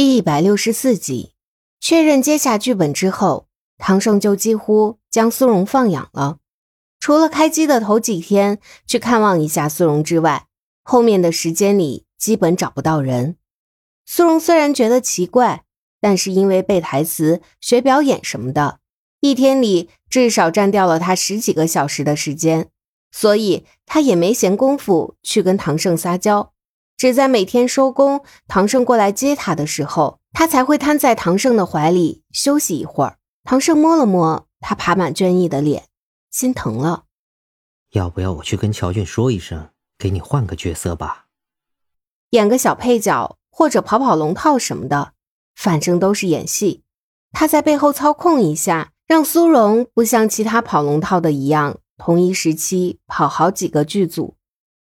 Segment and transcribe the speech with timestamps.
[0.00, 1.32] 第一百六十四集，
[1.80, 3.48] 确认接下剧本之后，
[3.78, 6.38] 唐胜就几乎将苏荣放养了。
[7.00, 10.46] 除了开机的头几天去看望一下苏荣之外，
[10.84, 13.34] 后面的时间里基本找不到人。
[14.06, 15.64] 苏荣虽然觉得奇怪，
[16.00, 18.78] 但是因为背台词、学表演什么的，
[19.18, 22.68] 一天里至少占掉了他十几个小时的时间，
[23.10, 26.52] 所以他也没闲工夫去跟唐胜撒娇。
[26.98, 33.18] 只在每天收工，唐胜过来接他的时候，他才会瘫在唐胜的怀里休息一会儿。
[33.44, 35.84] 唐胜摸了摸他爬满倦意的脸，
[36.32, 37.04] 心疼了。
[37.92, 41.26] 要不要我去跟乔俊说一声，给你换个角色吧？
[42.30, 45.12] 演个小配角，或者跑跑龙套什么的，
[45.54, 46.82] 反正都是演戏。
[47.30, 54.34] 他在背后操控一下，让苏荣不像其他跑龙套的一样，同一时期跑好几个剧组，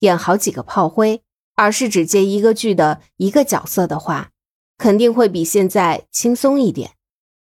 [0.00, 1.22] 演好几个炮灰。
[1.60, 4.30] 而是只接一个剧的一个角色的话，
[4.78, 6.92] 肯定会比现在轻松一点。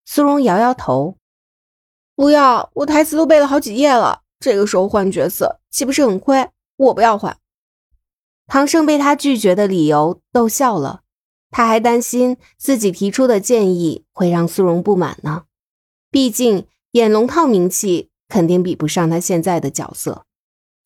[0.04, 1.16] 苏荣摇摇头，
[2.14, 6.50] 不要，我台词都背了好几页了，这个时候换角色岂不是很亏？
[6.76, 7.38] 我不要换。
[8.46, 11.00] 唐胜被他拒绝的理由逗笑了，
[11.50, 15.44] 他还担心自己提出的建议会让苏荣不满呢。
[16.10, 20.26] 毕竟演龙套名气肯定比不上他现在的角色。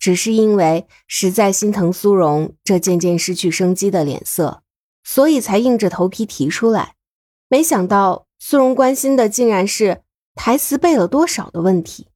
[0.09, 4.63] 只是因为实在心疼苏荣这渐渐失去生机的脸色，
[5.05, 6.95] 所以才硬着头皮提出来。
[7.49, 10.01] 没想到苏荣关心的竟然是
[10.35, 12.07] 台词背了多少的问题。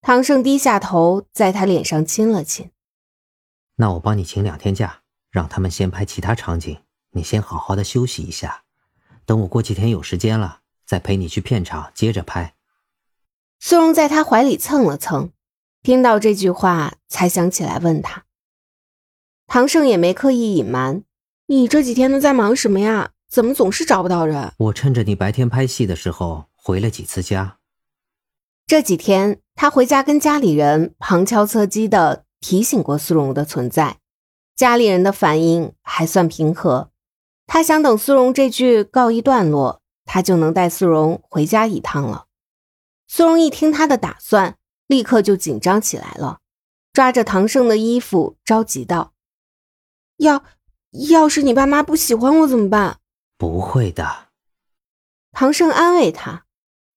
[0.00, 2.70] 唐胜低下头，在他脸上亲了亲。
[3.76, 6.78] 那我帮你请两天假，让他们先拍其他场景，
[7.10, 8.62] 你先好好的休息一下。
[9.26, 12.54] 等我过几天有时间了，再陪你去片场接着拍。
[13.60, 15.33] 苏荣在他怀里蹭了蹭。
[15.84, 18.24] 听到这句话，才想起来问他。
[19.46, 21.02] 唐胜也没刻意隐瞒
[21.48, 23.10] ：“你这几天都在忙什么呀？
[23.28, 27.58] 怎么总是找不到人？”我趁着你白天拍戏的时候回了几次家。
[28.66, 33.98] 这几天他回家跟家里人旁敲侧击的提醒过苏荣的存在，
[34.56, 36.90] 家里人的反应还算平和。
[37.46, 42.24] 他想等苏荣这句告一段落，他就能带苏荣回家一趟了。
[43.06, 44.56] 苏荣一听他的打算。
[44.86, 46.40] 立刻就紧张起来了，
[46.92, 49.14] 抓着唐胜的衣服，着急道
[50.18, 50.44] ：“要
[51.10, 52.98] 要是你爸妈不喜欢我怎么办
[53.38, 54.28] ？”“不会的。”
[55.32, 56.44] 唐胜安慰他：“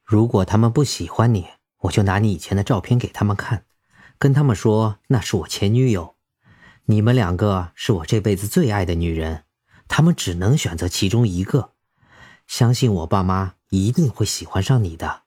[0.06, 1.48] 如果他们不喜欢你，
[1.80, 3.66] 我就拿你以前的照片给他们看，
[4.20, 6.16] 跟他们说那是我前女友，
[6.86, 9.46] 你们两个是我这辈子最爱的女人，
[9.88, 11.72] 他们只能选择其中一个。
[12.46, 15.24] 相信我，爸妈一定会喜欢上你的。”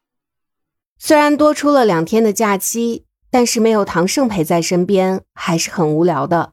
[1.03, 6.53] 虽然多出了两天的假期，但是没有唐胜陪在身边，还是很无聊的。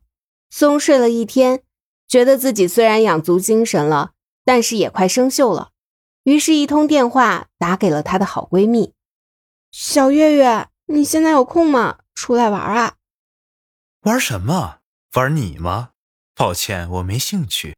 [0.50, 1.63] 松睡了一天，
[2.08, 4.13] 觉得自己虽然养足精神了，
[4.46, 5.72] 但是也快生锈了，
[6.24, 8.94] 于是，一通电话打给了她的好闺蜜
[9.69, 11.97] 小月月：“你现在有空吗？
[12.16, 12.96] 出来玩啊
[14.03, 14.78] ？”“玩什么？
[15.16, 15.90] 玩你吗？
[16.34, 17.75] 抱歉，我没兴趣。”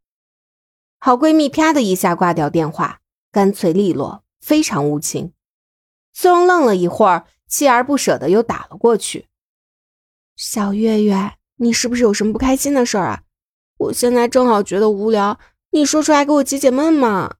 [1.00, 3.00] 好闺蜜啪的一下挂掉电话，
[3.32, 5.32] 干脆利落，非常无情。
[6.12, 9.28] 苏荣愣了一会儿，锲而不舍的又打了过去。
[10.36, 13.22] 小月月，你是不是有什么不开心的事儿啊？
[13.78, 15.38] 我现在正好觉得无聊，
[15.70, 17.36] 你说出来给我解解闷嘛。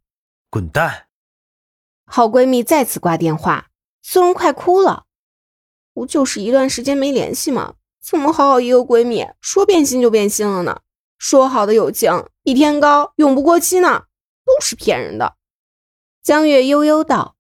[0.49, 1.07] 滚蛋！
[2.07, 3.69] 好闺蜜再次挂电话，
[4.03, 5.05] 苏荣快哭了。
[5.93, 7.75] 不就是一段时间没联系吗？
[8.03, 10.81] 怎么好好一个闺蜜，说变心就变心了呢？
[11.19, 14.05] 说好的友情比天高，永不过期呢？
[14.45, 15.37] 都是骗人的。
[16.23, 17.37] 江月悠悠道。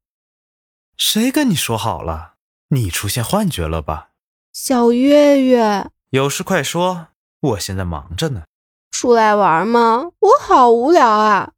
[1.00, 2.34] 谁跟你说好了？
[2.68, 4.10] 你出现幻觉了吧？
[4.52, 7.08] 小月月，有事快说，
[7.40, 8.42] 我现在忙着呢。
[8.90, 10.10] 出来玩吗？
[10.18, 11.52] 我好无聊啊。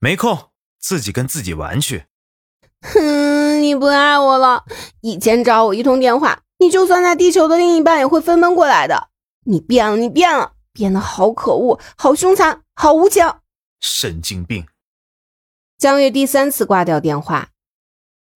[0.00, 2.04] 没空，自己跟自己玩去。
[2.82, 4.66] 哼，你不爱我了。
[5.00, 9.08] 以前找我一通电话，你就算在地球的另一半也会飞奔过来的。
[9.46, 13.24] 你变了，你变了，变得好可恶，好凶残，好无情。
[13.80, 14.66] 神经病。
[15.78, 17.48] 江月第三次挂掉电话。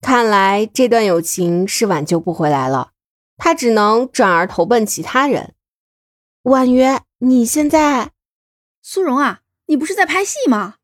[0.00, 2.92] 看来这段友情是挽救不回来了，
[3.36, 5.54] 他只能转而投奔其他人。
[6.42, 8.12] 婉约，你现在？
[8.80, 10.76] 苏荣啊，你不是在拍戏吗？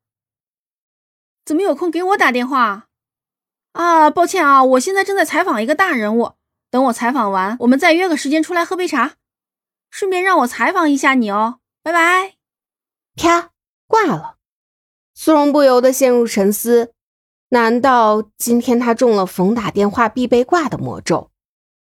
[1.45, 2.87] 怎么有空给我打电话？
[3.71, 6.33] 啊，抱歉啊，我现在正在采访一个大人物，
[6.69, 9.15] 等我采访完，我们再约个时间出来喝杯茶，
[9.89, 11.59] 顺便让我采访一下你哦。
[11.81, 12.35] 拜拜。
[13.15, 13.51] 啪，
[13.87, 14.37] 挂了。
[15.13, 16.94] 苏荣不由得陷入沉思。
[17.55, 21.31] 难道今天他中了逢打电话必被挂的魔咒？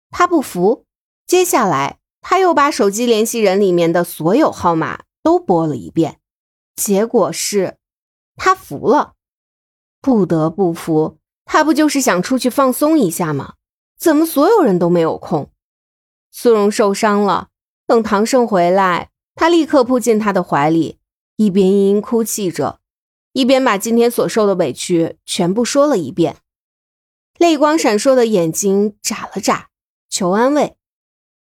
[0.09, 0.87] 他不服。
[1.27, 6.21] 接下来，他又把手机联系人里面的所有号码都拨了一遍，
[6.75, 7.77] 结果是
[8.35, 9.13] 他服了，
[10.01, 11.19] 不得不服。
[11.45, 13.57] 他不就是想出去放松一下吗？
[13.99, 15.51] 怎么所有人都没有空？
[16.31, 17.49] 苏荣受伤了，
[17.87, 20.99] 等唐胜回来，他立刻扑进他的怀里，
[21.37, 22.81] 一边嘤嘤哭泣着，
[23.39, 26.39] 一边把今天所受的委屈全部说了一遍，
[27.39, 29.69] 泪光闪烁的眼睛眨了眨，
[30.09, 30.77] 求安慰。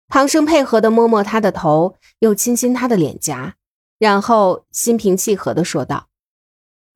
[0.07, 3.57] 唐生配合的摸摸他的头，又亲亲他的脸颊，
[3.99, 6.09] 然后心平气和的说道：“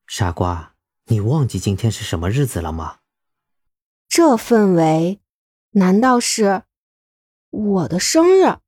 [0.07, 0.77] 傻瓜。”
[1.11, 2.99] 你忘记今天是什么日子了吗？
[4.09, 5.19] 这氛围，
[5.71, 6.63] 难道是
[7.51, 8.59] 我的生日？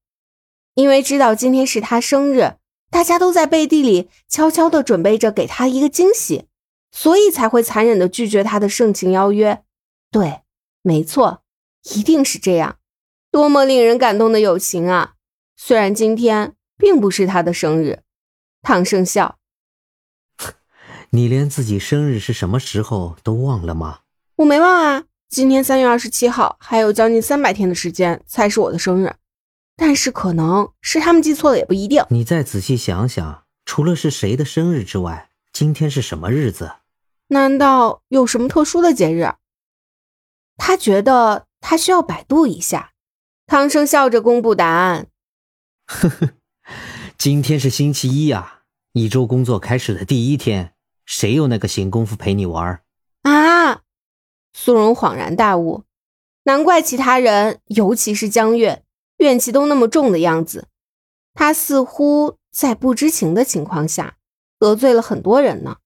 [0.75, 2.57] 因为知道今天是他生日，
[2.97, 6.47] 大家都在背地里悄悄地准备着给他一个惊喜，
[6.91, 9.63] 所以才会残忍的拒绝他的盛情邀约。
[10.11, 10.41] 对，
[10.81, 11.43] 没错，
[11.95, 12.79] 一定是这样。
[13.31, 15.13] 多么令人感动的友情啊！
[15.59, 18.01] 虽然今天并不是他的生日，
[18.63, 19.37] 唐盛笑。
[21.13, 23.99] 你连自己生日是什么时候都忘了吗？
[24.37, 29.15] 我没忘啊，今天三月二十七号，还有将近三百天的时间才是我的生日。
[29.77, 32.05] 但是可能是他们记错了，也不一定。
[32.09, 36.73] 你再仔细想想，除了是谁的生日之外，今天是什么日子？
[37.29, 39.35] 难道有什么特殊的节日？
[40.57, 42.93] 他觉得他需要百度一下。
[43.47, 45.07] 唐生笑着公布答案：
[45.87, 46.31] 呵呵，
[47.17, 48.63] 今天是星期一啊，
[48.93, 50.73] 一周工作开始的第一天。
[51.05, 52.81] 谁有那个闲工夫陪你玩
[53.23, 53.83] 啊？
[54.53, 55.85] 苏荣恍然大悟，
[56.45, 58.83] 难怪其他人，尤其是江月，
[59.19, 60.69] 怨气都那么重的样子。
[61.35, 64.17] 他似乎在不知情的情况下
[64.59, 65.79] 得罪了很多人呢。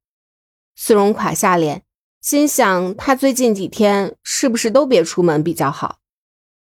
[0.77, 1.83] 苏荣垮下脸，
[2.21, 5.99] 心想他最近几天是不是都别出门比较好？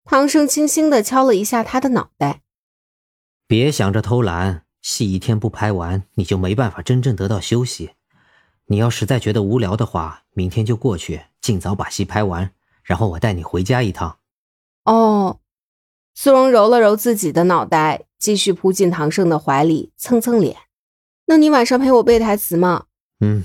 [0.03, 2.41] 唐生轻轻的敲了一下他的脑袋，
[3.45, 7.91] 别想着偷懒，戏一天不拍完，你就没办法真正得到休息。
[8.65, 12.51] 你要实在觉得无聊的话，明天就过去，尽早把戏拍完，
[12.83, 14.17] 然后我带你回家一趟。
[14.85, 15.39] 哦，
[16.13, 20.57] 苏荣揉了揉自己的脑袋，继续扑进唐胜的怀里，蹭蹭脸。
[21.25, 22.85] 那你晚上陪我背台词吗？
[23.19, 23.43] 嗯，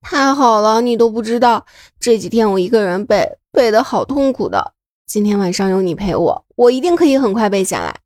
[0.00, 1.66] 太好了，你都不知道，
[1.98, 4.74] 这几天我一个人背，背的好痛苦的。
[5.06, 8.00] 今天晚上有你陪我，我一定可以很快背下来。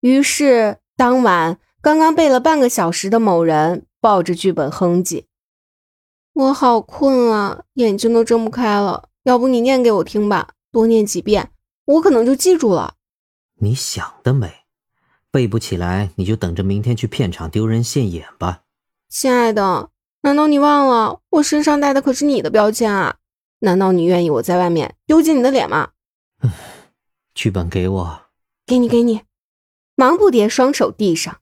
[0.00, 3.86] 于是当晚，刚刚背了半个小时的某人。
[4.02, 5.26] 抱着剧本哼唧，
[6.32, 9.10] 我好困啊，眼睛都睁不开了。
[9.22, 11.51] 要不你念给我听吧，多念几遍，
[11.84, 12.94] 我可能就记住了。
[13.56, 14.64] 你想得美，
[15.30, 18.62] 背不起来你就等着明天去片场丢人现眼吧。
[19.08, 19.90] 亲爱的，
[20.22, 23.16] 难道你忘了我身上带的可是你的标签啊？
[23.60, 25.90] 难道你愿意我在外面丢尽你的脸吗？
[27.34, 28.22] 剧本给我，
[28.66, 29.22] 给你，给你。
[29.94, 31.41] 忙不迭双手递上。